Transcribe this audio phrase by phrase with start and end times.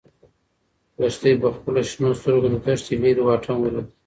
[0.99, 3.87] لښتې په خپلو شنه سترګو کې د دښتې لیرې واټن ولید.